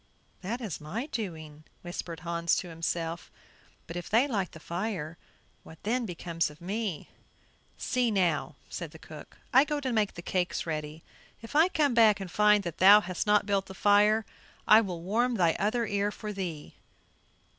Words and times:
"That 0.41 0.61
is 0.61 0.81
my 0.81 1.05
doing," 1.05 1.63
whispered 1.83 2.21
Hans 2.21 2.55
to 2.55 2.69
himself; 2.69 3.29
"but 3.85 3.95
if 3.95 4.09
they 4.09 4.27
light 4.27 4.51
the 4.53 4.59
fire, 4.59 5.15
what 5.61 5.77
then 5.83 6.07
becomes 6.07 6.49
of 6.49 6.59
me?" 6.59 7.09
"See 7.77 8.09
now," 8.09 8.55
said 8.67 8.89
the 8.89 8.97
cook; 8.97 9.37
"I 9.53 9.63
go 9.63 9.79
to 9.79 9.93
make 9.93 10.15
the 10.15 10.23
cakes 10.23 10.65
ready; 10.65 11.03
if 11.43 11.55
I 11.55 11.67
come 11.69 11.93
back 11.93 12.19
and 12.19 12.31
find 12.31 12.63
that 12.63 12.79
thou 12.79 13.01
hast 13.01 13.27
not 13.27 13.45
built 13.45 13.67
the 13.67 13.75
fire, 13.75 14.25
I 14.67 14.81
will 14.81 15.03
warm 15.03 15.35
thy 15.35 15.55
other 15.59 15.85
ear 15.85 16.09
for 16.09 16.33
thee." 16.33 16.73